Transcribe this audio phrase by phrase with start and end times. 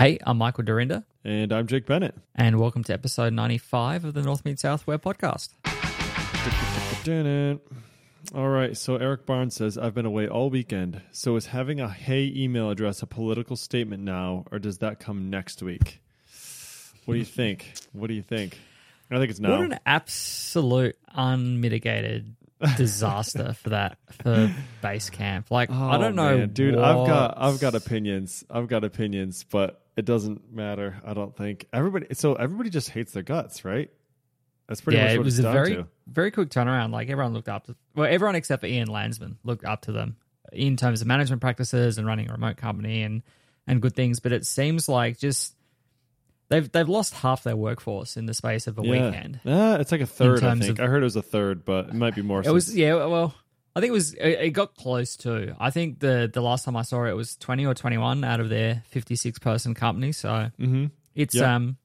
[0.00, 2.14] Hey, I'm Michael Dyrynda, And I'm Jake Bennett.
[2.34, 5.50] and welcome to episode 95 of the North Meets South Web Podcast.
[8.34, 11.02] All right, so Eric Barnes says, I've been away all weekend.
[11.12, 15.28] So is having a hey email address a political statement now, or does that come
[15.28, 16.00] next week?
[17.04, 17.70] What do you think?
[17.92, 18.58] What do you think?
[19.10, 19.50] I think it's now.
[19.58, 22.36] What an absolute unmitigated
[22.76, 25.50] disaster for that for Basecamp.
[25.50, 26.50] Like I Oh, don't know, man.
[26.50, 26.76] dude.
[26.76, 28.44] I've got I've got opinions.
[28.50, 31.00] I've got opinions, but it doesn't matter.
[31.04, 32.06] I don't think everybody.
[32.14, 33.90] So everybody just hates their guts, right?
[34.68, 35.86] That's pretty yeah, much it was a very to.
[36.06, 36.92] very quick turnaround.
[36.92, 40.16] Like everyone looked up to well, everyone except for Ian Landsman looked up to them
[40.52, 43.22] in terms of management practices and running a remote company and
[43.66, 44.20] and good things.
[44.20, 45.54] But it seems like just
[46.50, 48.90] they've they've lost half their workforce in the space of a Yeah.
[49.06, 49.40] weekend.
[49.44, 50.44] Ah, it's like a third.
[50.44, 52.40] I think of- I heard it was a third, but it might be more.
[52.40, 52.94] It was yeah.
[52.94, 53.34] Well,
[53.76, 54.14] I think it was.
[54.14, 55.54] It, it got close to.
[55.60, 58.24] I think the the last time I saw it, it was twenty or twenty one
[58.24, 60.12] out of their fifty six person company.
[60.12, 60.90] So Mhm.
[61.14, 61.54] it's Yeah.
[61.56, 61.76] um.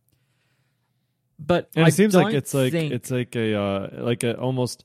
[1.38, 4.38] But and I it seems like it's like think- it's like a uh, like a
[4.40, 4.84] almost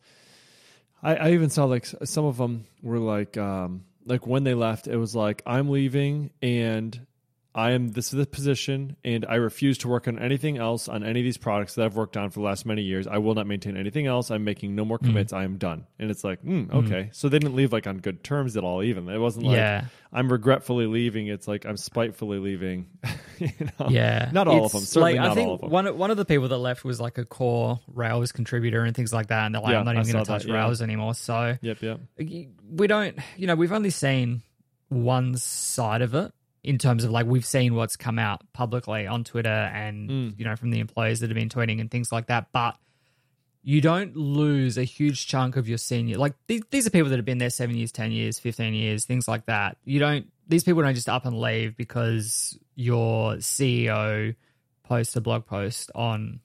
[1.02, 4.88] I, I even saw like some of them were like um like when they left
[4.88, 6.98] it was like i'm leaving and
[7.54, 11.02] i am this is the position and i refuse to work on anything else on
[11.02, 13.06] any of these products that i've worked on for the last many years.
[13.06, 14.30] I will not maintain anything else.
[14.30, 15.06] I'm making no more Mm.
[15.06, 15.32] commits.
[15.32, 15.86] I am done.
[15.98, 17.08] And it's like mm, okay.
[17.12, 19.08] So they didn't leave like on good terms at all even.
[19.08, 19.84] It wasn't like Yeah.
[20.12, 21.26] i'm regretfully leaving.
[21.28, 22.86] It's like i'm spitefully leaving.
[23.40, 23.48] You
[23.80, 23.88] know?
[23.88, 24.82] Yeah, not all of them.
[24.82, 25.70] Certainly like, not I think all of them.
[25.70, 29.14] one one of the people that left was like a core Rails contributor and things
[29.14, 30.56] like that, and they're like, Yeah, I'm not even going to touch that, yeah.
[30.56, 31.14] Rails anymore.
[31.14, 32.00] So yep yep.
[32.18, 34.42] we don't, you know, we've only seen
[34.90, 39.24] one side of it in terms of like we've seen what's come out publicly on
[39.24, 40.38] Twitter and Mm.
[40.38, 42.76] you know from the employees that have been tweeting and things like that, but.
[43.62, 46.16] You don't lose a huge chunk of your senior.
[46.16, 49.04] Like these, these are people that have been there seven years, ten years, fifteen years,
[49.04, 49.76] things like that.
[49.84, 50.32] You don't.
[50.48, 54.34] These people don't just up and leave because your CEO
[54.84, 56.40] posts a blog post on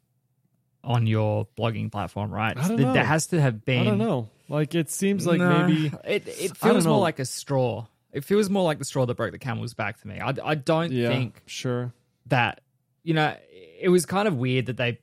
[0.83, 2.57] on your blogging platform, right?
[2.57, 2.91] I don't know.
[2.91, 3.79] There has to have been.
[3.79, 4.27] I don't know.
[4.49, 7.85] Like it seems like Nah, maybe it it feels more like a straw.
[8.15, 10.21] It feels more like the straw that broke the camel's back to me.
[10.21, 11.93] I, I don't yeah, think sure.
[12.27, 12.61] that
[13.03, 13.35] you know
[13.77, 14.99] it was kind of weird that they.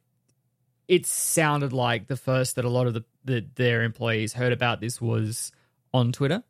[0.89, 4.81] It sounded like the first that a lot of the, the their employees heard about
[4.81, 5.53] this was
[5.93, 6.43] on Twitter.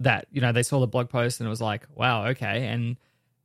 [0.00, 2.98] That you know they saw the blog post and it was like, wow, okay, and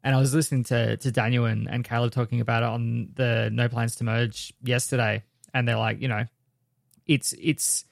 [0.03, 3.50] and I was listening to to Daniel and, and Caleb talking about it on the
[3.53, 6.25] No Plans to Merge yesterday, and they're like, you know,
[7.08, 7.85] it's it's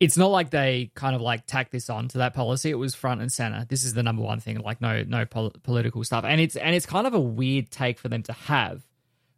[0.00, 2.70] it's not like they kind of like tack this on to that policy.
[2.70, 3.66] It was front and center.
[3.68, 6.74] This is the number one thing, like no no pol- political stuff, and it's and
[6.74, 8.82] it's kind of a weird take for them to have,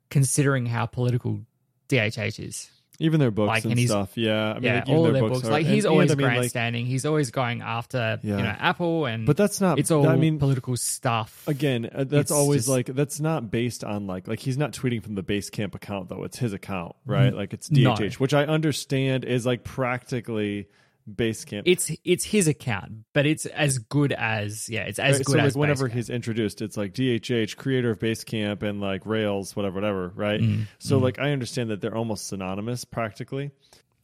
[0.08, 1.40] considering how political
[1.88, 2.70] DHH is.
[3.02, 4.16] Even their books Like, and and stuff.
[4.16, 5.44] Yeah, I mean, yeah, like, all their their books.
[5.46, 6.86] are- Like he's and, always I mean, like, grandstanding.
[6.86, 8.36] he's always going after Yeah.
[8.36, 9.78] you know Apple and but that's not.
[9.78, 11.42] it's all I mean, political stuff.
[11.46, 14.72] again, uh, that's It's always just- like that's not based on like like he's not
[14.72, 16.24] tweeting from the Basecamp account though.
[16.24, 17.34] It's his account, right?
[17.34, 17.94] Like it's No.
[17.94, 20.68] DHH, which I understand is like practically
[21.10, 21.62] Basecamp.
[21.66, 25.38] It's it's his account, but it's as good as yeah, it's as Right, good so
[25.38, 25.92] like as whenever Basecamp.
[25.92, 30.40] he's introduced, it's like DHH, creator of Basecamp, and like Rails, whatever, whatever, right?
[30.40, 30.62] Mm-hmm.
[30.78, 33.50] So like I understand that they're almost synonymous practically,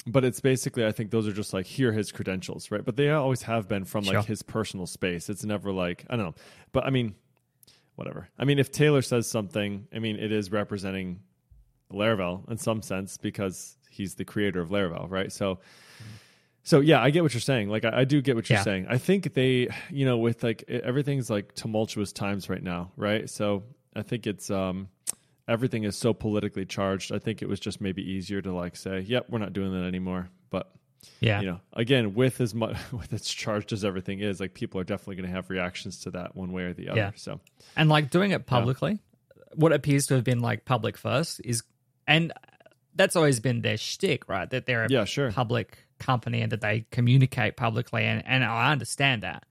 [0.07, 2.85] but it's basically I think those are just like here are his credentials, right?
[2.85, 4.23] But they always have been from like Sure.
[4.23, 5.29] his personal space.
[5.29, 6.35] It's never like I don't know,
[6.73, 7.15] but I mean,
[7.95, 8.29] whatever.
[8.37, 11.21] I mean, if Taylor says something, I mean, it is representing
[11.93, 15.31] Laravel in some sense because he's the creator of Laravel, right?
[15.31, 15.61] So.
[16.65, 17.69] So yeah, I get what you're saying.
[17.71, 18.65] Like I, I do get what you're Yeah.
[18.65, 18.87] saying.
[18.89, 23.29] I think they, you know, with like everything's like tumultuous times right now, right?
[23.31, 23.65] So
[23.97, 24.89] I think it's um
[25.49, 27.11] everything is so politically charged.
[27.13, 29.87] I think it was just maybe easier to like say, "Yep, we're not doing that
[29.87, 30.71] anymore." But
[31.21, 34.79] yeah, you know, again, with as much with as charged as everything is, like people
[34.81, 36.99] are definitely going to have reactions to that one way or the other.
[37.01, 37.11] Yeah.
[37.17, 37.41] So
[37.77, 38.99] and like doing it publicly,
[39.55, 41.63] what appears to have been like public first is,
[42.07, 42.33] and
[42.95, 44.51] that's always been their shtick, right?
[44.51, 45.33] That they're a yeah, sure.
[45.33, 49.45] public company and that they communicate publicly, and and I understand that.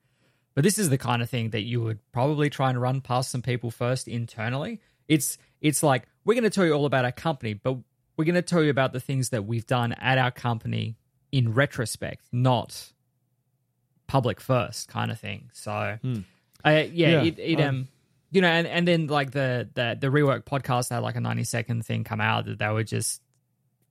[0.55, 3.29] But this is the kind of thing that you would probably try and run past
[3.29, 4.79] some people first internally.
[5.07, 7.77] It's it's like we're going to tell you all about our company, but
[8.17, 10.97] we're going to tell you about the things that we've done at our company
[11.31, 12.91] in retrospect, not
[14.07, 15.49] public first kind of thing.
[15.53, 16.19] So, Hmm.
[16.65, 17.87] uh, yeah, Yeah, it, it um, um,
[18.31, 21.43] you know, and and then like the the the rework podcast had like a ninety
[21.43, 23.21] second thing come out that they were just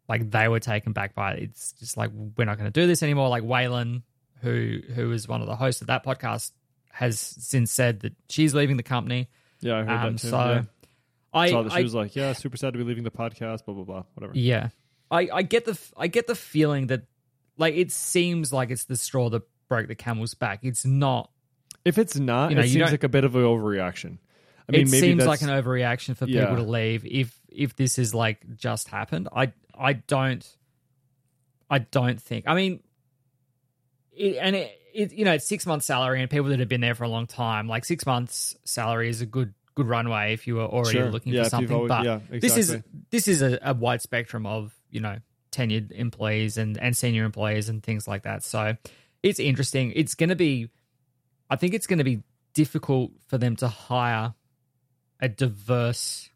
[0.08, 1.42] like they were taken back by it.
[1.44, 3.28] It's just like we're not going to do this anymore.
[3.28, 4.02] Like Wailin,
[4.42, 6.52] who who is one of the hosts of that podcast,
[6.92, 9.28] has since said that she's leaving the company.
[9.60, 10.28] Yeah, I heard Um, that too.
[10.28, 10.62] so yeah.
[11.32, 13.64] I, Saw that she I was like, "Yeah, super sad to be leaving the podcast."
[13.64, 14.02] Blah blah blah.
[14.14, 14.32] Whatever.
[14.38, 14.68] yeah,
[15.10, 17.02] I I get the I get the feeling that
[17.58, 20.60] like it seems like it's the straw that broke the camel's back.
[20.62, 21.30] It's not.
[21.84, 24.18] If it's not, You know, it seems like a bit of an overreaction.
[24.68, 26.42] I mean, it seems like an overreaction for Yeah.
[26.46, 29.28] people to leave if if this is like just happened.
[29.34, 30.46] I I don't
[31.70, 32.44] I don't think.
[32.46, 32.80] I mean,
[34.12, 36.80] it, and it, it you know it's six months salary and people that have been
[36.80, 37.68] there for a long time.
[37.68, 41.10] Like six months salary is a good good runway if you were already Sure.
[41.10, 41.76] looking Yeah, for something.
[41.76, 42.78] always- but yeah, this is
[43.10, 45.18] this is a, a wide spectrum of you know
[45.52, 48.42] tenured employees and and senior employees and things like that.
[48.42, 48.76] So
[49.22, 49.92] it's interesting.
[49.96, 50.70] It's going to be,
[51.50, 52.22] I think it's going to be
[52.54, 54.34] difficult for them to hire
[55.20, 56.30] a diverse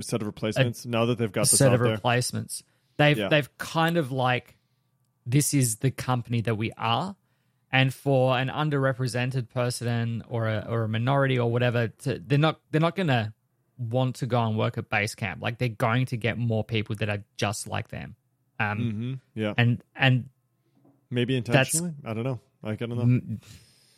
[0.00, 1.92] set of replacements now that they've got this set out of there.
[1.92, 2.62] replacements.
[2.96, 3.28] They've Yeah.
[3.28, 4.56] they've kind of like
[5.26, 7.16] this is the company that we are,
[7.72, 12.60] and for an underrepresented person or a or a minority or whatever, to, they're not
[12.70, 13.34] they're not gonna
[13.78, 15.40] want to go and work at Basecamp.
[15.40, 18.16] Like they're going to get more people that are just like them.
[18.58, 20.28] Um, hmm Yeah, and and
[21.10, 21.92] maybe intentionally.
[22.04, 22.40] I don't know.
[22.62, 23.38] Like I don't know.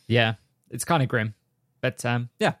[0.07, 0.35] yeah,
[0.69, 1.33] it's kind of grim,
[1.81, 2.53] but um, yeah,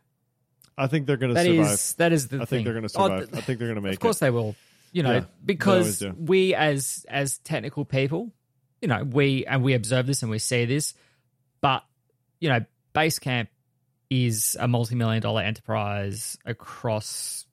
[0.77, 1.73] I think they're going to survive.
[1.73, 2.41] is that is the thing.
[2.41, 2.57] I thing.
[2.57, 3.31] think they're going to Oh, survive.
[3.31, 4.21] th- I think they're going oh, to make of course it.
[4.21, 4.55] they will
[4.91, 8.31] you know Yeah, because we as as technical people
[8.81, 10.93] you know we and we observe this and we see this
[11.61, 11.83] but
[12.39, 12.59] you know
[12.93, 13.47] basecamp
[14.09, 17.45] is a multi-million dollar enterprise across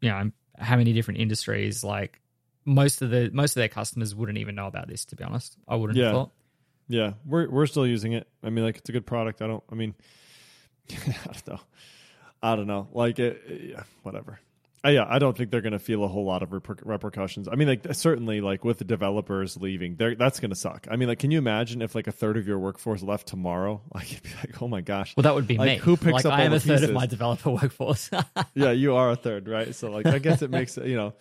[0.00, 2.20] you know how many different industries like
[2.64, 5.56] most of the most of their customers wouldn't even know about this to be honest
[5.68, 6.04] i wouldn't Yeah.
[6.06, 6.30] have thought
[6.88, 8.26] Yeah, we're we're still using it.
[8.42, 9.42] I mean, like it's a good product.
[9.42, 9.62] I don't.
[9.70, 9.94] I mean,
[10.90, 10.96] I
[11.44, 11.60] don't know.
[12.42, 12.88] I don't know.
[12.92, 13.42] Like it.
[13.70, 14.40] Yeah, whatever.
[14.82, 17.48] Uh, yeah, I don't think they're going to feel a whole lot of reper- repercussions.
[17.48, 20.86] I mean, like certainly, like with the developers leaving, they're, that's going to suck.
[20.90, 23.82] I mean, like, can you imagine if like a third of your workforce left tomorrow?
[23.94, 25.14] Like, you'd be like, oh my gosh.
[25.18, 26.60] well that would be Like, me who picks like up i all am the a
[26.60, 28.08] third of my developer workforce
[28.54, 29.74] yeah, you are a third, right?
[29.74, 31.12] So like I guess it makes you know,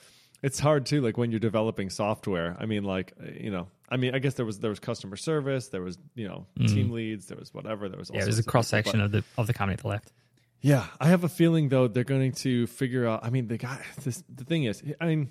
[0.42, 1.01] it's hard too.
[1.01, 2.56] Like when you're developing software.
[2.57, 3.12] I mean, like
[3.42, 6.30] you know, I mean, I guess there was there was customer service, there was you
[6.30, 8.19] know team leads, there was whatever, there was all Mm.
[8.19, 10.13] yeah it was a cross section of the of the company that left
[10.62, 13.24] Yeah, I have a feeling though they're going to figure out.
[13.24, 13.82] I mean, the guy.
[14.04, 15.30] This, the thing is, I mean,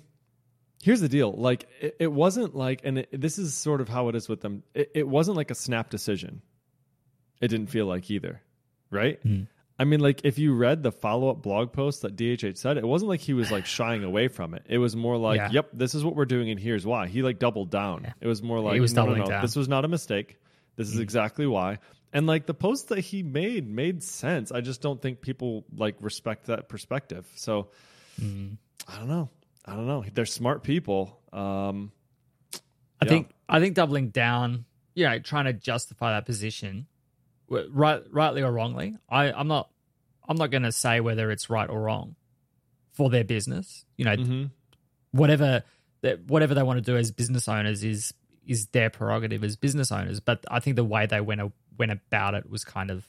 [0.81, 1.31] here's the deal.
[1.31, 4.41] Like it, it wasn't like, and it, this is sort of how it is with
[4.41, 4.63] them.
[4.73, 6.41] It, it wasn't like a snap decision.
[7.41, 8.41] It didn't feel like either,
[8.91, 9.23] right?
[9.25, 9.47] Mm.
[9.77, 12.85] I mean, like if you read the follow up blog post that DHH said, it
[12.85, 14.63] wasn't like he was like shying away from it.
[14.67, 15.49] It was more like, Yeah.
[15.51, 18.03] "Yep, this is what we're doing, and here's why." He like doubled down.
[18.03, 18.13] Yeah.
[18.19, 19.39] It was more like, was "No, no, doubling no, down.
[19.39, 19.41] Mm.
[19.43, 20.37] this was not a mistake.
[20.75, 21.79] This is exactly why."
[22.11, 24.51] And like the post that he made made sense.
[24.51, 27.27] I just don't think people like respect that perspective.
[27.35, 27.69] So
[28.19, 28.57] Mm.
[28.87, 29.29] I don't know.
[29.65, 30.03] I don't know.
[30.13, 31.21] They're smart people.
[31.31, 31.91] Um,
[33.01, 33.09] I Yeah.
[33.09, 36.87] think I think doubling down, you know, trying to justify that position,
[37.49, 38.97] right, rightly or wrongly.
[39.09, 39.69] I, I'm not,
[40.27, 42.15] I'm not going to say whether it's right or wrong
[42.91, 43.85] for their business.
[43.95, 44.51] You know, mhm.
[45.11, 45.63] whatever
[46.01, 48.13] that whatever they want to do as business owners is
[48.45, 50.19] is their prerogative as business owners.
[50.19, 51.41] But I think the way they went
[51.79, 53.07] went about it was kind of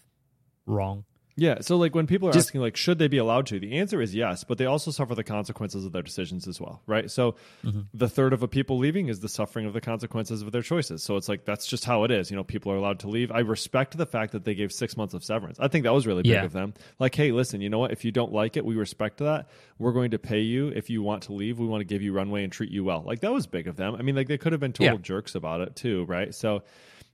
[0.67, 1.05] wrong.
[1.37, 1.61] Yeah.
[1.63, 3.59] So, like, when people are Just- asking, like, should they be allowed to?
[3.59, 6.83] The answer is yes, but they also suffer the consequences of their decisions as well,
[6.87, 7.11] right?
[7.11, 7.83] So, Mm-hmm.
[7.95, 11.03] the third of a people leaving is the suffering of the consequences of their choices.
[11.03, 12.31] So, it's like that's just how it is.
[12.31, 13.33] You know, people are allowed to leave.
[13.33, 15.59] I respect the fact that they gave six months of severance.
[15.59, 16.45] I think that was really big Yeah.
[16.45, 16.75] of them.
[16.99, 17.93] Like, hey, listen, you know what?
[17.93, 19.49] If you don't like it, we respect that.
[19.79, 20.69] We're going to pay you.
[20.69, 23.03] If you want to leave, we want to give you runway and treat you well.
[23.07, 23.95] Like, that was big of them.
[23.95, 25.01] I mean, like, they could have been total Yeah.
[25.01, 26.35] jerks about it too, right?
[26.35, 26.65] So,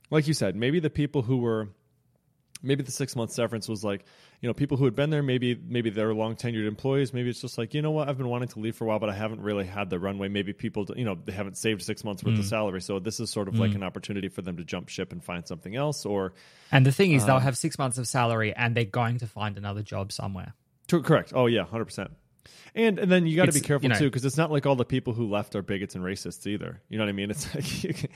[0.09, 1.69] like you said, maybe the people who were
[2.63, 4.03] maybe the six month severance was like
[4.41, 7.13] you know people who had been there maybe maybe they're long tenured employees.
[7.13, 8.09] Maybe it's just like you know what?
[8.09, 10.27] I've been wanting to leave for a while but i haven't really had the runway.
[10.27, 12.81] Maybe people you know they haven't saved six months worth of salary.
[12.81, 15.47] So this is sort of like an opportunity for them to jump ship and find
[15.47, 16.33] something else or
[16.71, 19.27] And the thing is, Um, they'll have six months of salary, and they're going to
[19.27, 20.53] find another job somewhere.
[20.87, 21.33] to, correct.
[21.35, 22.09] Oh yeah 100%
[22.75, 24.65] and and then you got to be careful you know- too because it's not like
[24.65, 26.81] all the people who left are bigots and racists either.
[26.89, 27.29] You know what i mean?
[27.31, 27.65] It's like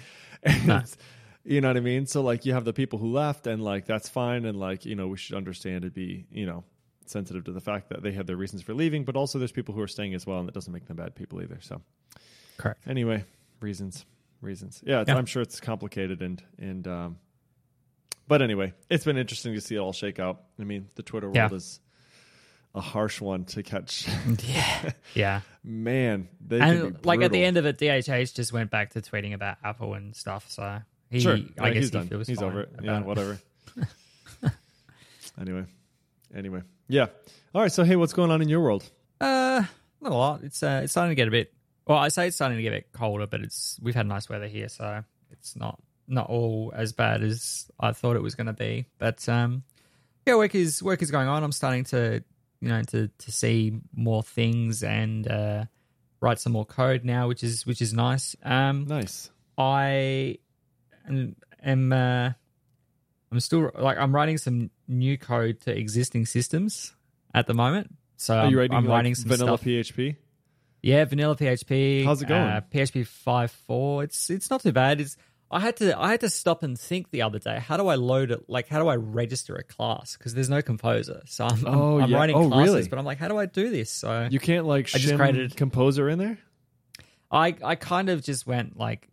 [0.45, 0.97] can, it's-
[1.43, 3.85] you know what i mean so like you have the people who left and like
[3.85, 6.63] that's fine and like you know we should understand and be you know
[7.05, 9.73] sensitive to the fact that they had their reasons for leaving but also there's people
[9.75, 11.81] who are staying as well and that doesn't make them bad people either so
[12.57, 12.79] Correct.
[12.87, 13.25] anyway
[13.59, 14.05] reasons
[14.41, 15.15] reasons yeah, Yeah.
[15.17, 17.17] i'm sure it's complicated and and um
[18.27, 21.27] but anyway it's been interesting to see it all shake out i mean the twitter
[21.27, 21.53] world Yeah.
[21.53, 21.79] is
[22.73, 24.07] a harsh one to catch
[24.47, 24.91] Yeah.
[25.13, 25.41] Yeah.
[25.63, 29.33] man they and like at the end of it, DHH just went back to tweeting
[29.33, 30.49] about Apple and stuff.
[30.49, 30.79] So
[31.11, 33.05] he, sure I Yeah, guess he's he done he's fine over it yeah it.
[33.05, 33.37] whatever
[35.39, 35.65] anyway
[36.35, 37.07] anyway yeah
[37.53, 38.89] all right so hey what's going on in your world
[39.19, 39.63] Uh,
[40.01, 40.41] not a lot.
[40.43, 41.53] It's uh, it's starting to get a bit.
[41.85, 44.27] Well, I say it's starting to get a bit colder, but it's we've had nice
[44.27, 48.47] weather here, so it's not not all as bad as I thought it was going
[48.47, 48.87] to be.
[48.97, 49.61] But um,
[50.25, 51.43] yeah, work is work is going on.
[51.43, 52.23] I'm starting to
[52.61, 55.65] you know to to see more things and uh,
[56.19, 58.35] write some more code now, which is which is nice.
[58.41, 60.39] Um, nice I
[61.07, 62.31] am, am uh,
[63.31, 66.93] I'm still like I'm writing some new code to existing systems
[67.33, 67.95] at the moment.
[68.17, 69.65] So Are you I'm, writing, I'm like, writing some vanilla stuff.
[69.65, 70.15] PHP?
[70.83, 72.05] Yeah, vanilla PHP.
[72.05, 72.41] How's it going?
[72.41, 74.03] Uh, PHP five four.
[74.03, 74.99] It's it's not too bad.
[75.01, 75.15] It's
[75.49, 77.59] I had to I had to stop and think the other day.
[77.59, 78.49] How do I load it?
[78.49, 80.15] Like, how do I register a class?
[80.17, 81.21] Because there's no composer.
[81.25, 82.17] So I'm, I'm- Oh, I'm, yeah.
[82.17, 82.87] writing Oh, classes, really?
[82.89, 83.89] but I'm like, how do I do this?
[83.91, 86.37] So You can't like I just created- composer in there.
[87.31, 89.07] I I kind of just went like.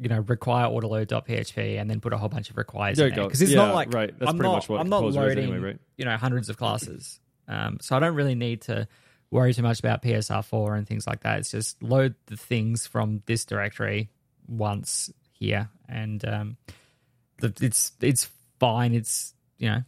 [0.00, 3.24] You know, require autoload.php and then put a whole bunch of requires There in there
[3.24, 4.12] because it's Yeah, not like right.
[4.18, 5.78] That's I'm pretty not, much what I'm not loading anyway, right?
[5.96, 7.20] you know hundreds of classes.
[7.46, 8.88] Um, so I don't really need to
[9.30, 11.38] worry too much about PSR4 and things like that.
[11.40, 14.10] It's just load the things from this directory
[14.48, 16.56] once here, and um,
[17.38, 18.94] the, it's it's fine.
[18.94, 19.82] It's you know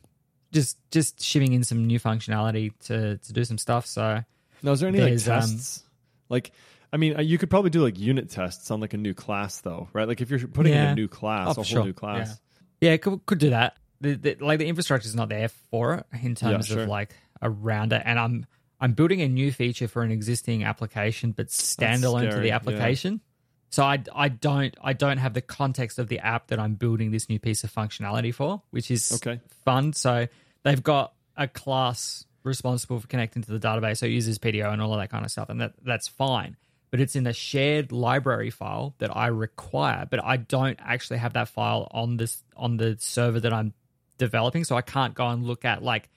[0.52, 3.86] just just shipping in some new functionality to to do some stuff.
[3.86, 4.22] So
[4.62, 5.82] Now, is there any like um, tests?
[6.28, 6.52] like,
[6.96, 9.60] I mean, uh, you could probably do like unit tests on like a new class,
[9.60, 10.08] though, right?
[10.08, 11.84] Like if you're putting in a new class, Oh, a whole sure.
[11.84, 12.40] new class.
[12.80, 13.76] yeah, could could do that.
[14.00, 16.80] The, the, like the infrastructure is not there for it in terms sure.
[16.84, 18.46] of like around it, and I'm
[18.80, 22.56] I'm building a new feature for an existing application, but standalone to the yeah.
[22.56, 23.20] application.
[23.68, 27.10] So I, I don't I don't have the context of the app that I'm building
[27.10, 29.38] this new piece of functionality for, which is Okay.
[29.66, 29.92] fun.
[29.92, 30.28] So
[30.62, 34.80] they've got a class responsible for connecting to the database, so it uses PDO and
[34.80, 36.56] all of that kind of stuff, and that that's fine.
[36.90, 41.32] But it's in a shared library file that I require, but I don't actually have
[41.34, 43.74] that file on this on the server that I'm
[44.18, 46.08] developing, so I can't go and look at like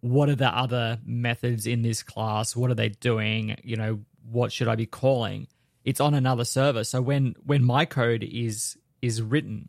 [0.00, 4.52] what are the other methods in this class, what are they doing, you know, what
[4.52, 5.48] should I be calling?
[5.84, 6.84] It's on another server.
[6.84, 9.68] So when when my code is is written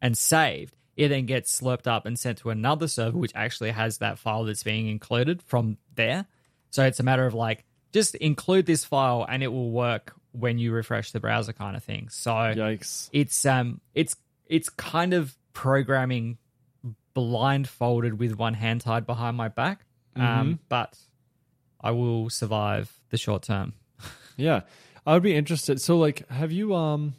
[0.00, 3.98] and saved, it then gets slurped up and sent to another server, which actually has
[3.98, 6.26] that file that's being included from there.
[6.70, 10.58] So it's a matter of like, just include this file and it will work when
[10.58, 12.08] you refresh the browser kind of thing.
[12.08, 13.10] So Yikes.
[13.12, 16.38] it's um it's it's kind of programming
[17.14, 19.84] blindfolded with one hand tied behind my back.
[20.14, 20.98] Um, but
[21.80, 23.74] I will survive the short term.
[24.38, 24.62] Yeah,
[25.06, 25.78] I would be interested.
[25.78, 27.12] So, like, have you um,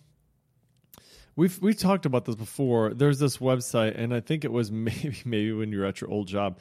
[1.35, 2.91] we've we've talked about this before.
[2.91, 6.09] There's this website, and I think it was maybe maybe when you were at your
[6.09, 6.57] old job.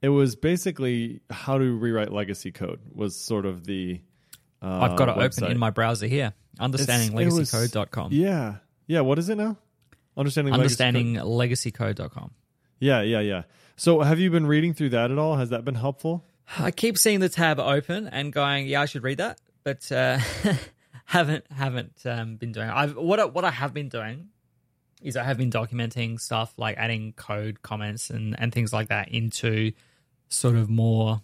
[0.00, 4.00] It was basically how to rewrite legacy code was sort of the.
[4.62, 5.42] Uh, I've got it website.
[5.42, 6.34] open in my browser here.
[6.60, 8.12] Understandinglegacycode.com.
[8.12, 9.00] Yeah, yeah.
[9.00, 9.56] What is it now?
[10.16, 10.54] Understanding.
[10.54, 11.96] legacy code.
[11.96, 12.30] Understandinglegacycode.com.
[12.80, 13.42] Yeah, yeah, yeah.
[13.76, 15.36] So, have you been reading through that at all?
[15.36, 16.24] Has that been helpful?
[16.58, 20.18] I keep seeing the tab open and going, yeah, I should read that, but uh,
[21.04, 22.68] haven't haven't um, been doing.
[22.68, 22.72] It.
[22.74, 24.28] I've what I, what I have been doing
[25.02, 29.08] is I have been documenting stuff like adding code comments and and things like that
[29.08, 29.72] into
[30.28, 31.22] sort of more.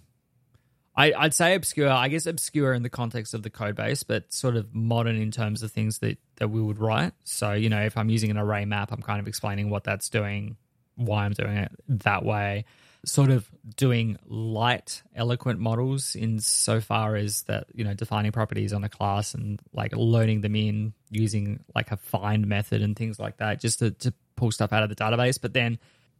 [0.96, 1.90] I, I'd say obscure.
[1.90, 5.32] I guess obscure in the context of the code base, but sort of modern in
[5.32, 7.12] terms of things that that we would write.
[7.24, 10.08] So you know, if I'm using an array map, I'm kind of explaining what that's
[10.08, 10.56] doing,
[10.94, 12.64] why I'm doing it that way
[13.04, 18.72] sort of doing light eloquent models in so far as that you know defining properties
[18.72, 23.18] on a class and like loading them in using like a find method and things
[23.18, 25.40] like that just to, to pull stuff out of the database.
[25.40, 25.78] But then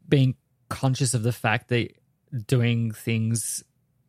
[0.09, 0.37] being
[0.69, 1.93] conscious of the fact that
[2.47, 3.65] doing things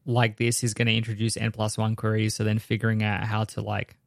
[0.05, 2.35] like this is going to introduce n plus one queries.
[2.35, 3.97] So then figuring out how to like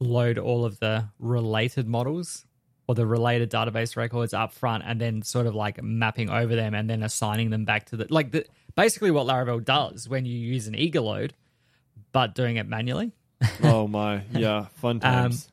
[0.00, 2.44] load all of the related models
[2.86, 6.74] or the related database records up front and then sort of like mapping over them
[6.74, 10.36] and then assigning them back to the like the basically what Laravel does when you
[10.36, 11.34] use an eager load
[12.12, 13.12] but doing it manually.
[13.62, 15.50] Oh my, yeah, fun um, times.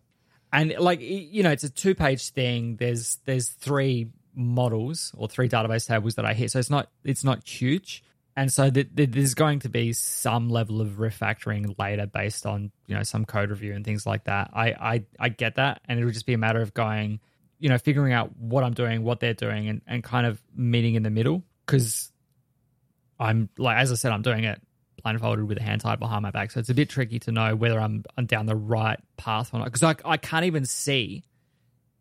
[0.54, 2.78] and like you know it's a two page thing.
[2.78, 6.52] There's there's three models or three database tables that I hit.
[6.52, 8.04] So it's not it's not huge
[8.36, 12.72] and so th- th- there's going to be some level of refactoring later based on
[12.88, 14.52] you know some code review and things like that.
[14.54, 15.82] I I, I get that.
[15.88, 17.20] And it'll just be a matter of going
[17.60, 20.96] you know figuring out what I'm doing what they're doing and, and kind of meeting
[20.96, 21.44] in the middle.
[21.66, 22.12] Because
[23.20, 24.62] I'm like as I said I'm doing it
[25.02, 26.52] blindfolded with a hand tied behind my back.
[26.52, 29.60] So it's a bit tricky to know whether I'm, I'm down the right path or
[29.60, 29.66] not.
[29.66, 31.24] Because I, I can't even see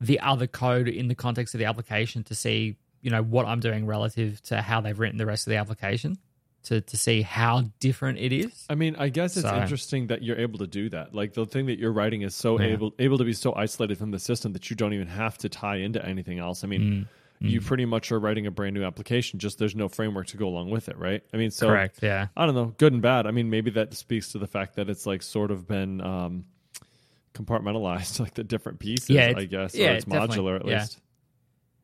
[0.01, 3.61] the other code in the context of the application to see you know what I'm
[3.61, 6.19] doing relative to how they've written the rest of the application
[6.65, 8.67] to to see how different it is.
[8.69, 11.15] I mean, I guess it's So- interesting that you're able to do that.
[11.15, 12.67] Like the thing that you're writing is so Yeah.
[12.69, 15.49] able able to be so isolated from the system that you don't even have to
[15.49, 16.63] tie into anything else.
[16.63, 17.07] I mean,
[17.43, 19.39] Mm, you pretty much are writing a brand new application.
[19.39, 21.23] Just there's no framework to go along with it, right?
[21.33, 22.01] I mean, so Correct.
[22.03, 22.27] Yeah.
[22.37, 23.27] I don't know, good and bad.
[23.27, 26.45] I mean, maybe that speaks to the fact that it's like sort of been um,
[27.35, 29.11] compartmentalized, like the different pieces.
[29.11, 30.79] Yeah, I guess, yeah, or it's definitely, modular at yeah.
[30.81, 31.01] least.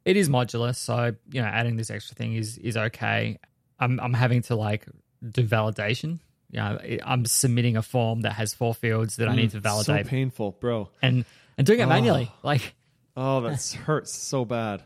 [0.06, 3.38] It is modular, so you know, adding this extra thing is is okay.
[3.78, 4.86] I'm I'm having to like
[5.30, 6.20] do validation.
[6.52, 9.60] You know, I'm submitting a form that has four fields that I mm, need to
[9.60, 10.88] validate, So painful, bro.
[11.02, 11.24] and
[11.58, 11.88] and doing it Oh.
[11.88, 12.28] manually.
[12.32, 12.38] Ah.
[12.42, 12.74] Like,
[13.16, 14.82] Oh, that hurts so bad.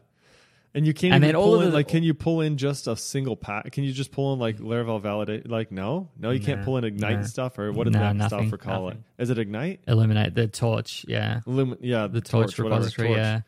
[0.73, 2.95] And you can't And even pull in the- like can you pull in just a
[2.97, 3.73] single pack?
[3.73, 6.09] Can you just pull in like Laravel validate like no?
[6.17, 8.51] No, you can't pull in ignite and stuff or what did No, that nothing, stuff
[8.51, 9.05] for call nothing.
[9.19, 9.23] it?
[9.25, 9.81] Is it ignite?
[9.89, 11.05] Illuminate the torch.
[11.09, 11.41] Yeah.
[11.47, 13.09] Illumi- yeah, The torch, whatever, repository.
[13.09, 13.19] torch.
[13.19, 13.41] Yeah.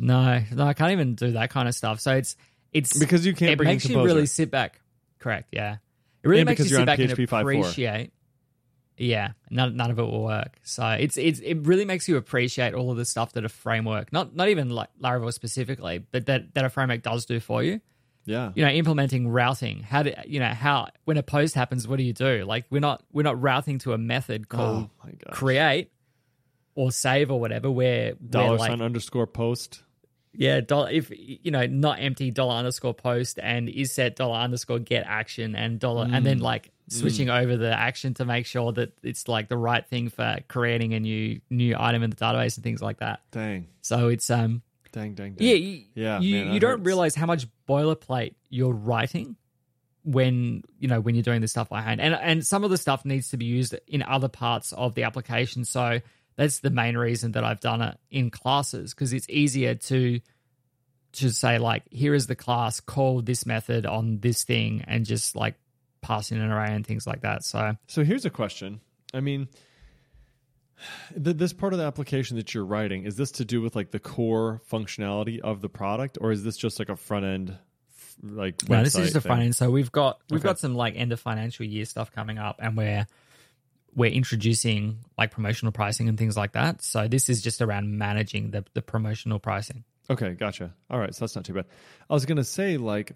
[0.00, 2.00] No, no, I can't even do that kind of stuff.
[2.00, 2.34] So it's
[2.72, 4.80] it's Because you can't it bring in makes you really sit back.
[5.18, 5.48] Correct.
[5.52, 5.76] Yeah.
[6.22, 7.40] It really And makes you because you're sit on back and PHP 5.4.
[7.40, 8.12] appreciate.
[8.96, 10.58] Yeah, none, none of it will work.
[10.62, 14.12] So it's it's it really makes you appreciate all of the stuff that a framework,
[14.12, 17.80] not not even like Laravel specifically, but that that a framework does do for you.
[18.26, 18.52] Yeah.
[18.54, 19.82] You know, implementing routing.
[19.82, 21.88] How do you know how when a post happens?
[21.88, 22.44] What do you do?
[22.46, 25.32] Like we're not we're not routing to a method oh called Oh my god.
[25.34, 25.90] create
[26.74, 27.70] or save or whatever.
[27.70, 29.82] Where Dollar where like sign underscore post.
[30.32, 34.78] Yeah, dollar if you know, not empty dollar underscore post and is set dollar underscore
[34.78, 36.24] get action and dollar and Mm.
[36.24, 40.08] then like switching over the action to make sure that it's like the right thing
[40.08, 43.20] for creating a new new item in the database and things like that.
[43.30, 43.66] Dang.
[43.82, 45.46] So it's um Dang, dang, dang.
[45.46, 46.86] yeah, you, Yeah, you, man, you don't hurts.
[46.86, 49.36] realize how much boilerplate you're writing
[50.02, 52.78] when you know when you're doing this stuff by hand and and some of the
[52.78, 56.00] stuff needs to be used in other parts of the application so
[56.40, 60.20] that's the main reason that I've done it in classes because it's easier to
[61.12, 65.36] to say like here is the class call this method on this thing and just
[65.36, 65.56] like
[66.00, 68.80] pass in an array and things like that so So here's a question.
[69.12, 69.48] I mean,
[71.22, 73.90] th- this part of the application that you're writing is this to do with like
[73.90, 77.58] the core functionality of the product, or is this just like a front end,
[78.22, 80.48] like no this is a front end so we've got we've Okay.
[80.48, 83.06] got some like end of financial year stuff coming up and we're
[83.94, 88.50] we're introducing like promotional pricing and things like that so this is just around managing
[88.50, 90.74] the, the promotional pricing Okay, gotcha.
[90.90, 91.66] All right, so that's not too bad.
[92.10, 93.12] I was gonna say like,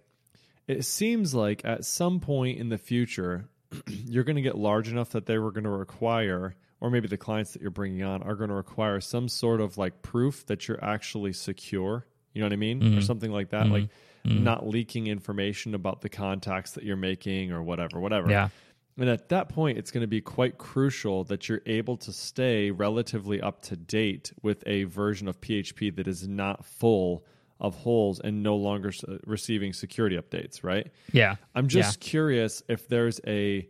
[0.68, 3.48] it seems like at some point in the future,
[3.88, 6.54] you're gonna get large enough that they were gonna require.
[6.80, 9.78] Or maybe the clients that you're bringing on are going to require some sort of
[9.78, 12.04] like proof that you're actually secure.
[12.34, 12.80] You know what I mean?
[12.80, 12.98] Mm-hmm.
[12.98, 13.68] Or something like that.
[13.68, 13.88] Like
[14.24, 18.30] not leaking information about the contacts that you're making or whatever, whatever.
[18.30, 18.50] yeah
[18.96, 22.70] And at that point, it's going to be quite crucial that you're able to stay
[22.70, 27.24] relatively up to date with a version of PHP that is not full
[27.61, 30.90] of holes and no longer s- uh, receiving security updates, right?
[31.12, 33.68] yeah I'm just curious if there's a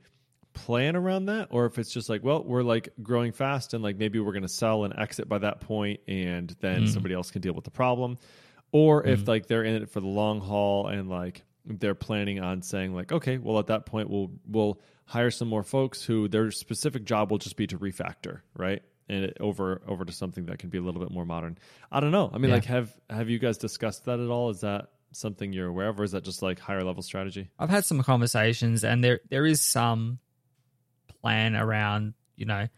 [0.55, 3.97] plan around that or if it's just like, well, we're like growing fast and like
[3.97, 6.89] maybe we're going to sell and exit by that point and then mm.
[6.89, 8.19] somebody else can deal with the problem.
[8.73, 9.29] Or if mm.
[9.29, 13.13] like they're in it for the long haul and like they're planning on saying like,
[13.13, 17.31] okay, well at that point we'll we'll hire some more folks who their specific job
[17.31, 18.83] will just be to refactor, right?
[19.09, 21.59] And it over over to something that can be a little bit more modern.
[21.93, 22.31] I don't know.
[22.33, 22.55] I mean, Yeah.
[22.57, 24.51] like have have you guys discussed that at all?
[24.51, 27.51] Is that something you're aware of, or is that just like higher level strategy?
[27.59, 30.19] I've had some conversations, and there there is some
[31.21, 32.69] plan around you know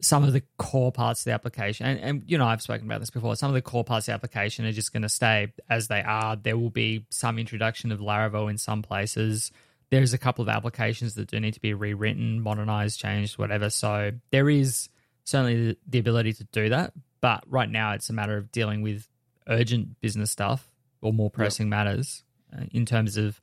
[0.00, 3.00] some of the core parts of the application, and, and you know I've spoken about
[3.00, 3.34] this before.
[3.34, 6.02] Some of the core parts of the application are just going to stay as they
[6.02, 6.36] are.
[6.36, 9.50] There will be some introduction of Laravel in some places.
[9.90, 13.70] There's a couple of applications that do need to be rewritten, modernized, changed, whatever.
[13.70, 14.88] So there is
[15.24, 18.82] certainly the, the ability to do that, but right now it's a matter of dealing
[18.82, 19.08] with
[19.46, 20.68] urgent business stuff
[21.00, 22.22] or more pressing matters
[22.54, 23.40] uh, in terms of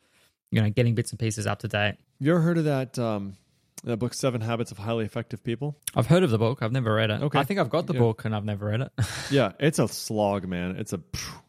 [0.51, 1.95] you know getting bits and pieces up to date.
[2.19, 3.35] You ever heard of that um,
[3.83, 5.77] that book, Seven Habits of Highly Effective People?
[5.95, 6.59] I've heard of the book.
[6.61, 7.21] I've never read it.
[7.23, 7.39] Okay.
[7.39, 7.99] I think I've got the Yeah.
[7.99, 8.91] book and I've never read it.
[9.31, 10.75] Yeah, it's a slog, man.
[10.77, 11.01] It's a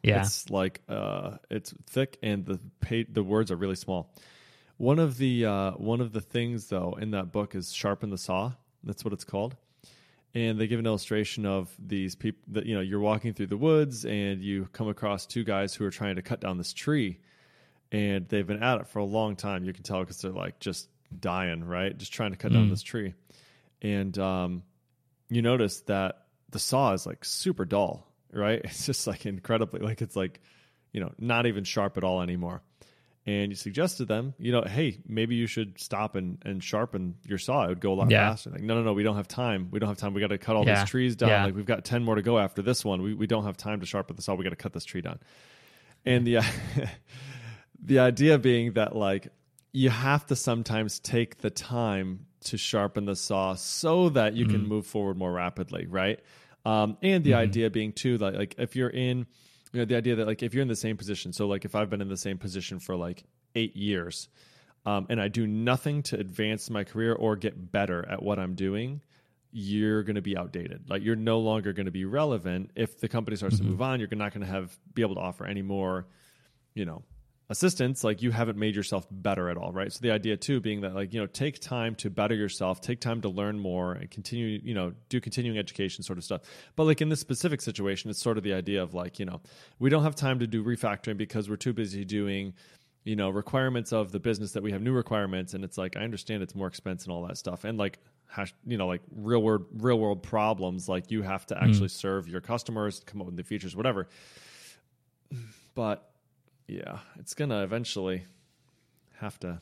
[0.02, 0.20] Yeah.
[0.22, 4.14] It's like uh, it's thick and the pa- the words are really small.
[4.78, 8.18] One of the uh, one of the things though in that book is sharpen the
[8.18, 8.52] saw.
[8.84, 9.56] That's what it's called.
[10.34, 13.56] And they give an illustration of these people that you know you're walking through the
[13.56, 17.18] woods and you come across two guys who are trying to cut down this tree,
[17.90, 19.64] and they've been at it for a long time.
[19.64, 21.96] You can tell because they're like just dying, right?
[21.96, 22.70] Just trying to cut down Mm.
[22.70, 23.14] this tree,
[23.80, 24.62] and um,
[25.30, 28.60] you notice that the saw is like super dull, right?
[28.64, 30.42] It's just like incredibly like it's like
[30.92, 32.60] you know not even sharp at all anymore.
[33.26, 37.38] And you suggested them, you know, hey, maybe you should stop and, and sharpen your
[37.38, 37.64] saw.
[37.64, 38.30] It would go a lot Yeah.
[38.30, 38.50] faster.
[38.50, 39.66] Like, no, no, no, we don't have time.
[39.72, 40.14] We don't have time.
[40.14, 40.80] We got to cut all Yeah.
[40.82, 41.30] these trees down.
[41.30, 41.44] Yeah.
[41.46, 43.02] Like we've got ten more to go after this one.
[43.02, 44.34] We we don't have time to sharpen the saw.
[44.36, 45.18] We got to cut this tree down.
[46.04, 46.38] And the
[47.82, 49.28] the idea being that like
[49.72, 54.66] you have to sometimes take the time to sharpen the saw so that you can
[54.66, 56.20] move forward more rapidly, right?
[56.64, 59.26] Um, and the idea being too that like if you're in,
[59.76, 61.74] you know, the idea that like if you're in the same position, so like if
[61.74, 64.30] I've been in the same position for like eight years,
[64.86, 68.54] um, and I do nothing to advance my career or get better at what I'm
[68.54, 69.02] doing,
[69.52, 70.88] you're going to be outdated.
[70.88, 72.70] Like you're no longer going to be relevant.
[72.74, 75.20] If the company starts to move on, you're not going to have be able to
[75.20, 76.06] offer any more,
[76.72, 77.02] you know,
[77.48, 79.92] assistance, like you haven't made yourself better at all, right?
[79.92, 83.00] So the idea too being that like, you know, take time to better yourself, take
[83.00, 86.42] time to learn more and continue, you know, do continuing education sort of stuff.
[86.74, 89.40] But like in this specific situation, it's sort of the idea of like, you know,
[89.78, 92.54] we don't have time to do refactoring because we're too busy doing
[93.04, 96.00] you know requirements of the business that we have new requirements and it's like i
[96.00, 99.40] understand it's more expense and all that stuff and like hash, you know like real
[99.40, 101.92] world real world problems like you have to actually mm.
[101.92, 104.08] serve your customers come up with the features whatever
[105.76, 106.10] but
[106.66, 108.24] yeah it's gonna eventually
[109.18, 109.60] have to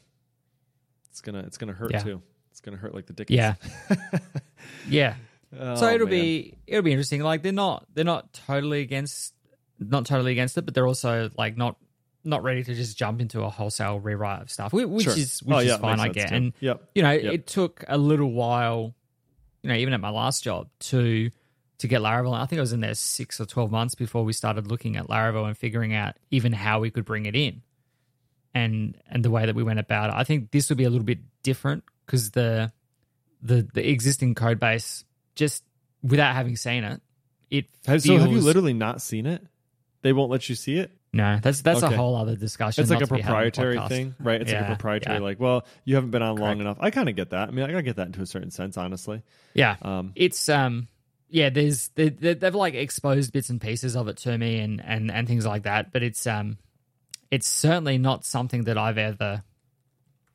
[1.11, 1.99] it's gonna it's gonna hurt yeah.
[1.99, 3.55] too it's gonna hurt like the dickens yeah
[4.88, 5.14] yeah
[5.59, 6.21] oh, so it'll man.
[6.21, 9.35] be it'll be interesting like they're not they're not totally against
[9.79, 11.77] not totally against it but they're also like not
[12.25, 15.12] not ready to just jump into a wholesale rewrite of stuff, which sure.
[15.12, 16.29] is which oh, yeah, is fine, I get.
[16.29, 16.35] Too.
[16.35, 16.83] And yep.
[16.95, 17.35] you know, yep.
[17.35, 18.95] it took a little while,
[19.62, 21.31] you know, even at my last job to
[21.78, 22.34] to get Laravel.
[22.34, 25.08] I think I was in there six or twelve months before we started looking at
[25.08, 27.62] Laravel and figuring out even how we could bring it in,
[28.54, 30.16] and and the way that we went about it.
[30.16, 32.72] I think this would be a little bit different because the
[33.42, 35.64] the the existing code base just
[36.02, 37.00] without having seen it,
[37.50, 39.42] it feels, so have you literally not seen it?
[40.02, 40.92] They won't let you see it.
[41.14, 41.94] No, that's that's okay.
[41.94, 42.82] a whole other discussion.
[42.82, 44.40] It's like a proprietary thing, right?
[44.40, 45.18] It's yeah, like a proprietary.
[45.18, 45.22] Yeah.
[45.22, 46.48] Like, well, you haven't been on Correct.
[46.48, 46.76] long enough.
[46.80, 47.48] I kind of get that.
[47.48, 49.22] I mean, I gotta get that into a certain sense, honestly.
[49.54, 50.88] Yeah, um, it's um,
[51.28, 51.50] yeah.
[51.50, 55.26] There's they, they've like exposed bits and pieces of it to me and and and
[55.26, 55.92] things like that.
[55.92, 56.58] But it's um,
[57.30, 59.42] it's certainly not something that I've ever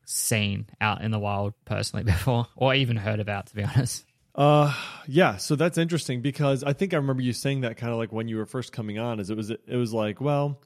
[0.05, 3.47] seen out in the wild personally before, or even heard about.
[3.47, 4.05] To be honest.
[4.35, 4.73] Uh,
[5.07, 5.37] yeah.
[5.37, 8.27] So that's interesting because I think I remember you saying that kind of like when
[8.27, 9.19] you were first coming on.
[9.19, 10.61] Is it was it was like well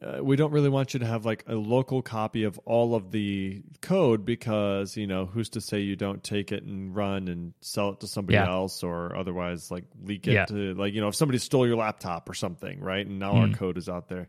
[0.00, 3.10] uh, we don't really want you to have like a local copy of all of
[3.10, 7.52] the code because you know who's to say you don't take it and run and
[7.60, 8.48] sell it to somebody yeah.
[8.48, 10.44] else or otherwise like leak it yeah.
[10.44, 13.50] to like you know if somebody stole your laptop or something right and now mm.
[13.50, 14.28] our code is out there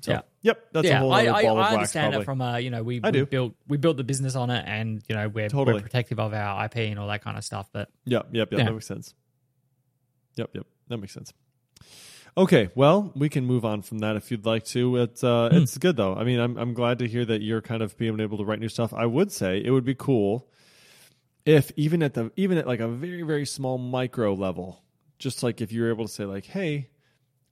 [0.00, 0.20] so, yeah.
[0.42, 0.66] Yep.
[0.72, 0.96] That's yeah.
[0.96, 3.00] a whole other I, ball I, of I understand it from a you know we,
[3.00, 5.74] we built we built the business on it and you know we're, totally.
[5.74, 7.68] we're protective of our IP and all that kind of stuff.
[7.72, 8.58] But yep, yep, yep.
[8.58, 8.66] Yeah.
[8.66, 9.14] That makes sense.
[10.36, 10.66] Yep, yep.
[10.88, 11.32] That makes sense.
[12.38, 14.98] Okay, well, we can move on from that if you'd like to.
[14.98, 15.62] It's uh, mm.
[15.62, 16.14] it's good though.
[16.14, 18.60] I mean, I'm I'm glad to hear that you're kind of being able to write
[18.60, 18.94] new stuff.
[18.94, 20.48] I would say it would be cool
[21.44, 24.80] if even at the even at like a very very small micro level,
[25.18, 26.90] just like if you're able to say like, "Hey,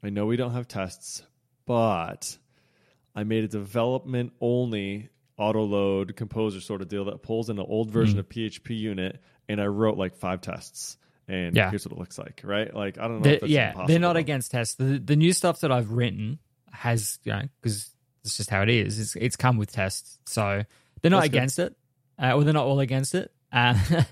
[0.05, 1.25] I know we don't have tests,
[1.67, 2.39] but
[3.13, 7.67] I made a development only auto load composer sort of deal that pulls in an
[7.69, 8.21] old version mm.
[8.21, 9.19] of PHPUnit
[9.49, 10.97] and I wrote like five tests
[11.29, 11.71] and yeah.
[11.71, 12.73] here's what it looks like, right?
[12.75, 13.37] Like I don't know.
[13.39, 14.75] The, yeah, they're not against tests.
[14.75, 16.39] The the new stuff that I've written
[16.73, 17.91] has you know because
[18.25, 18.99] it's just how it is.
[18.99, 20.65] It's, it's come with tests, so
[21.01, 21.75] they're not That's against good.
[22.19, 23.33] it, uh, or they're not all against it.
[23.53, 24.05] Uh, oh,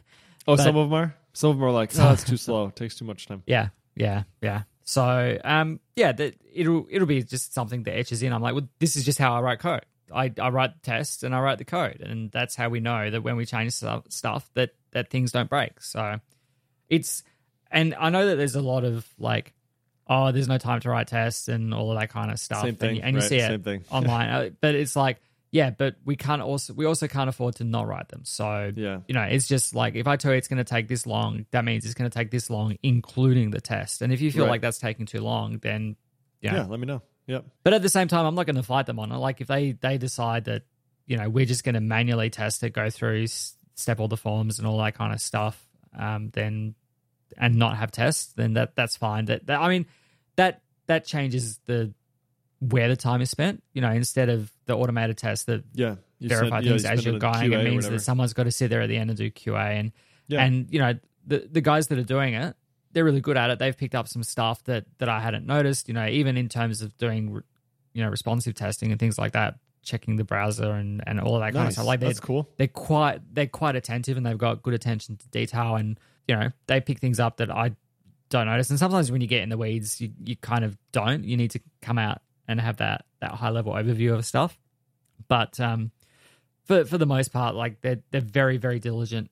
[0.46, 1.14] but, some of them are.
[1.32, 2.68] Some of them are like, oh, it's too slow.
[2.68, 3.42] It takes too much time.
[3.46, 4.62] Yeah, yeah, yeah.
[4.84, 8.32] So, um, yeah, that it'll it'll be just something that etches in.
[8.32, 9.84] I'm like, well, this is just how I write code.
[10.14, 13.10] I, I write the tests and I write the code, and that's how we know
[13.10, 15.80] that when we change stuff, stuff that that things don't break.
[15.80, 16.20] So
[16.88, 17.22] it's
[17.70, 19.52] and I know that there's a lot of like,
[20.08, 22.62] oh, there's no time to write tests and all of that kind of stuff.
[22.62, 25.18] Same thing, and, and you right, see it online, uh, but it's like,
[25.50, 28.22] yeah, but we can't also we also can't afford to not write them.
[28.24, 30.88] So yeah, you know, it's just like if I tell you it's going to take
[30.88, 34.02] this long, that means it's going to take this long, including the test.
[34.02, 34.50] And if you feel right.
[34.50, 35.96] like that's taking too long, then
[36.40, 37.02] yeah, yeah, let me know.
[37.26, 37.44] Yep.
[37.62, 39.16] But at the same time, I'm not going to fight them on it.
[39.16, 40.62] Like if they they decide that
[41.06, 44.58] you know we're just going to manually test it, go through, step all the forms
[44.58, 45.63] and all that kind of stuff,
[45.96, 46.74] um, then
[47.36, 49.26] and not have tests, then that that's fine.
[49.26, 49.86] That, that I mean,
[50.36, 51.92] that that changes the
[52.60, 53.62] where the time is spent.
[53.72, 57.18] You know, instead of the automated test that yeah verify said, things yeah, as you're
[57.18, 59.78] going, it means that someone's got to sit there at the end and do QA.
[59.78, 59.92] And
[60.28, 60.44] yeah.
[60.44, 60.94] and you know
[61.26, 62.56] the the guys that are doing it,
[62.92, 63.58] they're really good at it.
[63.58, 65.88] They've picked up some stuff that that I hadn't noticed.
[65.88, 67.42] You know, even in terms of doing
[67.92, 71.40] you know responsive testing and things like that checking the browser and, and all of
[71.40, 71.54] that nice.
[71.54, 71.86] kind of stuff.
[71.86, 72.48] Like that's cool.
[72.56, 76.50] They're quite they're quite attentive and they've got good attention to detail and you know,
[76.66, 77.72] they pick things up that I
[78.30, 78.70] don't notice.
[78.70, 81.24] And sometimes when you get in the weeds, you, you kind of don't.
[81.24, 84.58] You need to come out and have that that high level overview of stuff.
[85.28, 85.90] But um,
[86.64, 89.30] for for the most part, like they're they're very very diligent,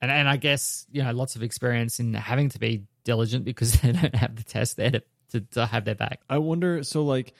[0.00, 3.72] and and I guess you know lots of experience in having to be diligent because
[3.80, 6.20] they don't have the test there to to, to have their back.
[6.28, 6.82] I wonder.
[6.84, 7.34] So like,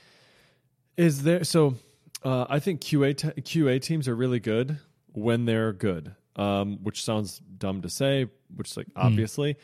[0.96, 1.76] is there so?
[2.24, 4.78] Uh, I think QA te- QA teams are really good
[5.12, 9.00] when they're good um, which sounds dumb to say, which is like hmm.
[9.00, 9.54] obviously.
[9.54, 9.58] Mm.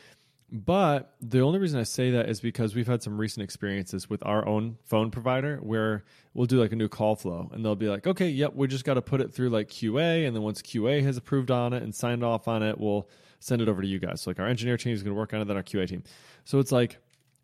[0.51, 4.25] But the only reason I say that is because we've had some recent experiences with
[4.25, 7.87] our own phone provider where we'll do like a new call flow and they'll be
[7.87, 10.25] like, okay, yep, we just got to put it through like QA.
[10.25, 13.07] And then once QA has approved on it and signed off on it, we'll
[13.39, 14.21] send it over to you guys.
[14.21, 16.01] So like our engineer team is going to work on it, then our QA team.
[16.45, 16.97] So it's like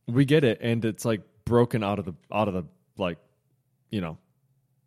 [0.07, 2.63] we get it and it's like broken out of the, out of the
[2.97, 3.19] like,
[3.91, 4.17] you know,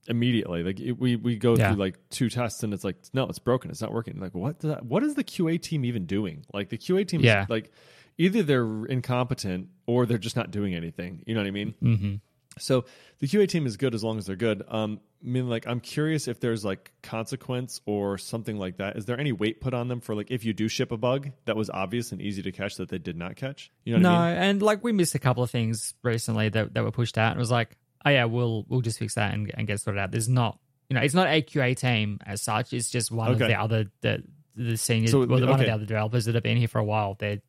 [0.09, 0.62] immediately.
[0.62, 1.73] Like it, we we go Yeah.
[1.73, 3.71] through like two tests and it's like no, it's broken.
[3.71, 4.18] It's not working.
[4.18, 4.61] Like what?
[4.61, 6.44] That, what is the QA team even doing?
[6.53, 7.44] Like the QA team, Yeah.
[7.44, 7.71] is like
[8.16, 11.23] either they're incompetent or they're just not doing anything.
[11.27, 11.75] You know what I mean?
[11.83, 12.14] Mm-hmm.
[12.59, 12.87] So
[13.21, 14.64] the QA team is good as long as they're good.
[14.66, 18.97] Um, I mean, like I'm curious if there's like consequence or something like that.
[18.97, 21.31] Is there any weight put on them for like if you do ship a bug
[21.44, 23.71] that was obvious and easy to catch that they did not catch?
[23.85, 24.42] You know No, what I mean?
[24.42, 27.31] and like we missed a couple of things recently that, that were pushed out.
[27.33, 30.01] And it was like, oh yeah, we'll we'll just fix that and, and get sorted
[30.01, 30.11] out.
[30.11, 30.59] There's not,
[30.89, 32.73] you know, it's not a QA team as such.
[32.73, 33.45] It's just one Okay.
[33.45, 34.23] of the other the
[34.57, 36.85] the senior, So, well, one of the other developers that have been here for a
[36.85, 37.17] while.
[37.19, 37.41] They're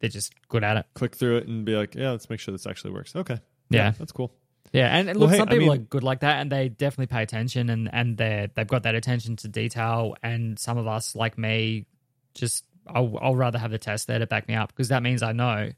[0.00, 0.86] they're just good at it.
[0.94, 3.16] Click through it and be like, yeah, let's make sure this actually works.
[3.16, 3.38] Okay,
[3.70, 3.92] Yeah.
[3.92, 4.32] that's cool.
[4.72, 6.50] Yeah, and, and Well, look, hey, some I people mean- are good like that, and
[6.52, 10.16] they definitely pay attention, and and they they've got that attention to detail.
[10.22, 11.86] And some of us, like me,
[12.34, 15.22] just I'll, I'll rather have the test there to back me up because that means
[15.22, 15.70] I know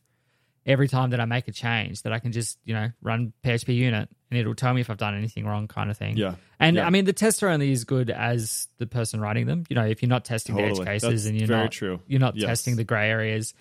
[0.69, 4.07] every time that I make a change that I can just you know run PHPUnit
[4.31, 6.17] and it'll tell me if I've done anything wrong, kind of thing.
[6.19, 6.87] Yeah, And Yeah.
[6.87, 9.65] I mean, the tests are only as good as the person writing them.
[9.71, 12.01] You know, if you're not testing the edge cases That's and you're very not true.
[12.07, 12.47] you're not Yes.
[12.47, 13.55] testing the gray areas.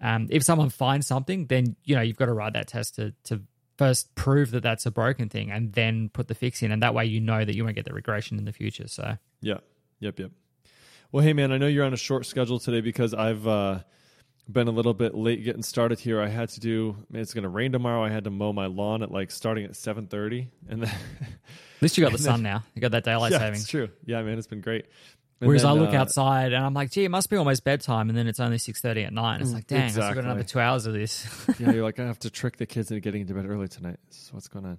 [0.00, 3.12] Um, if someone finds something, then you know you've got to write that test to
[3.24, 3.42] to
[3.76, 6.94] first prove that that's a broken thing, and then put the fix in, and that
[6.94, 8.88] way you know that you won't get the regression in the future.
[8.88, 9.58] So Yeah.
[10.00, 10.18] Yep.
[10.20, 10.30] Yep.
[11.12, 13.80] Well, hey man, I know you're on a short schedule today because I've uh,
[14.48, 16.20] been a little bit late getting started here.
[16.20, 16.96] I had to do.
[17.10, 18.04] Man, it's going to rain tomorrow.
[18.04, 21.82] I had to mow my lawn at like starting at seven thirty, and then at
[21.82, 22.62] least you got the sun now.
[22.74, 23.62] You got that daylight yeah, savings.
[23.62, 23.88] it's true.
[24.04, 24.86] Yeah, man, it's been great.
[25.40, 27.64] And Whereas then, I look uh, outside and I'm like, gee, it must be almost
[27.64, 29.34] bedtime, and then it's only six thirty at night.
[29.36, 31.26] And it's Mm, like, dang, I've still got another two hours of this.
[31.58, 33.98] yeah, you're like I have to trick the kids into getting into bed early tonight.
[34.08, 34.78] This is what's going on.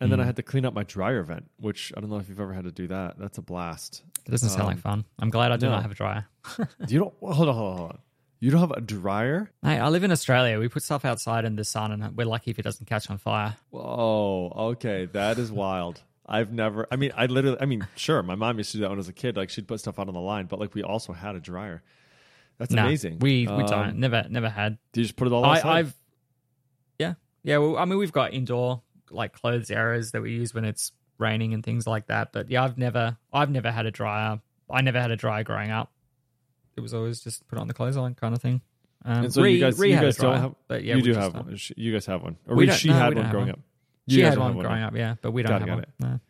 [0.00, 0.26] And then I Mm.
[0.26, 2.64] had to clean up my dryer vent, which I don't know if you've ever had
[2.64, 3.18] to do that.
[3.18, 4.02] That's a blast.
[4.26, 5.04] it doesn't sound like Um, fun.
[5.18, 5.72] I'm glad I do no.
[5.72, 6.26] not have a dryer.
[6.88, 7.98] You don't hold on, hold on, hold on.
[8.44, 9.50] You don't have a dryer?
[9.62, 10.60] Hey, I live in Australia.
[10.60, 13.16] We put stuff outside in the sun, and we're lucky if it doesn't catch on
[13.16, 13.56] fire.
[13.70, 16.02] Whoa, okay, that is wild.
[16.26, 16.86] I've never.
[16.90, 17.56] I mean, I literally.
[17.58, 19.38] I mean, sure, my mom used to do that when I was a kid.
[19.38, 21.82] Like she'd put stuff out on the line, but like we also had a dryer.
[22.58, 23.20] That's No, amazing.
[23.20, 23.98] We we Um, don't.
[23.98, 24.76] Never never had.
[24.92, 25.76] Do you just put it all I, outside?
[25.78, 25.94] I've
[26.98, 27.56] yeah yeah.
[27.56, 31.54] Well, I mean, we've got indoor like clothes areas that we use when it's raining
[31.54, 32.34] and things like that.
[32.34, 34.38] But yeah, I've never I've never had a dryer.
[34.70, 35.93] I never had a dryer growing up.
[36.76, 38.60] It was always just put on the clothes on kind of thing.
[39.04, 40.54] Um, and so Ree- you guys, Ree you guys don't have.
[40.66, 41.56] but yeah, you do have one.
[41.76, 43.54] You guys have one, or We she no, had one growing one.
[43.54, 43.60] up.
[44.06, 45.88] You She had don't one growing up, yeah, but we don't Got it, have got
[46.00, 46.12] one.
[46.12, 46.20] it.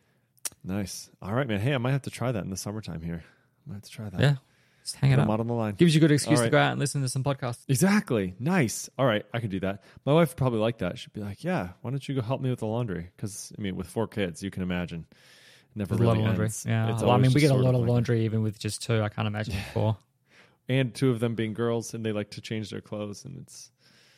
[0.65, 0.75] No.
[0.75, 1.09] Nice.
[1.21, 1.59] All right, man.
[1.59, 3.23] Hey, I might have to try that in the summertime here.
[3.25, 4.19] I might have to try that.
[4.19, 4.35] Yeah,
[4.83, 5.29] just hang it up.
[5.29, 5.75] out on the line.
[5.75, 7.59] Gives you a good excuse All to go out and listen to some podcasts.
[7.67, 8.35] Exactly.
[8.39, 8.89] Nice.
[8.97, 9.83] All right, I can do that.
[10.05, 10.97] My wife would probably like that.
[10.97, 13.61] She'd be like, "Yeah, why don't you go help me with the laundry?" Because I
[13.61, 15.05] mean, with four kids, you can imagine,
[15.75, 16.45] never There's a lot really of laundry.
[16.45, 16.65] ends.
[16.67, 19.01] Yeah, well, I mean, we get a lot of like- laundry even with just two.
[19.01, 19.97] I can't imagine four.
[20.69, 23.71] And two of them being girls, and they like to change their clothes, and it's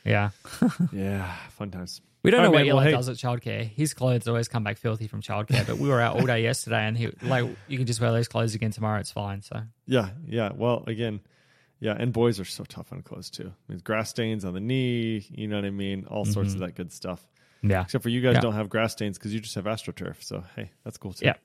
[0.06, 0.30] Yeah.
[0.92, 2.02] yeah, fun times.
[2.24, 3.64] We don't All know right, what man, Eli well, hey- does at childcare.
[3.70, 6.86] His clothes always come back filthy from childcare, but we were out all day yesterday,
[6.86, 9.00] and he like you can just wear those clothes again tomorrow.
[9.00, 9.42] It's fine.
[9.42, 10.52] So Yeah, yeah.
[10.54, 11.22] Well, again,
[11.80, 13.48] yeah, and boys are so tough on clothes too.
[13.70, 16.06] I mean, grass stains on the knee, you know what I mean?
[16.10, 16.66] All sorts of mm-hmm.
[16.66, 17.26] that good stuff.
[17.62, 18.42] yeah, Except for you guys Yeah.
[18.42, 20.22] don't have grass stains because you just have astroturf.
[20.24, 21.28] So hey, that's cool too.
[21.28, 21.36] Yeah.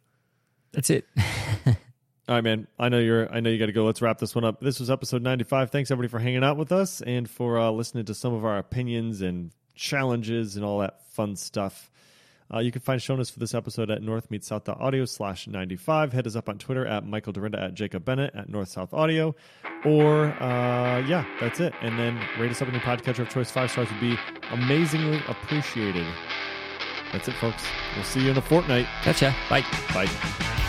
[0.72, 1.06] that's it.
[2.28, 2.68] All right, man.
[2.78, 3.32] I know you're.
[3.32, 3.84] I know you got to go.
[3.84, 4.60] Let's wrap this one up.
[4.60, 5.70] This was episode 95.
[5.70, 8.58] Thanks everybody for hanging out with us and for uh, listening to some of our
[8.58, 11.90] opinions and challenges and all that fun stuff.
[12.52, 16.12] Uh, you can find show notes for this episode at northmeetssouth.audio slash 95.
[16.12, 19.34] Head us up on Twitter at Michael Dyrynda at Jacob Bennett at North South Audio.
[19.84, 21.72] Or, uh, yeah, that's it.
[21.80, 23.50] And then rate us up in your podcatcher of choice.
[23.50, 24.18] Five stars would be
[24.50, 26.06] amazingly appreciated.
[27.10, 27.64] That's it, folks.
[27.94, 28.86] We'll see you in a fortnight.
[29.04, 29.34] Gotcha.
[29.48, 29.64] Bye.
[29.94, 30.61] Bye.